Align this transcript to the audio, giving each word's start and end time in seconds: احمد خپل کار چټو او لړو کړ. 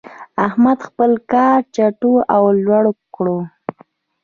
احمد 0.45 0.79
خپل 0.87 1.11
کار 1.31 1.59
چټو 1.75 2.13
او 2.35 2.43
لړو 2.67 2.93
کړ. 3.15 3.27